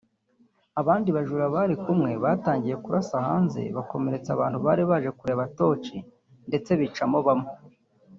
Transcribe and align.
Abandi 0.81 1.09
bajura 1.15 1.45
bari 1.55 1.75
kumwe 1.83 2.11
batangiye 2.23 2.75
kurasa 2.83 3.15
hanze 3.27 3.61
bakomeretsa 3.75 4.31
abntu 4.45 4.57
bari 4.65 4.83
baje 4.89 5.09
kureba 5.19 5.43
Tosh 5.57 5.89
ndetse 6.49 6.69
bicamo 6.81 7.19
bamwe 7.27 7.51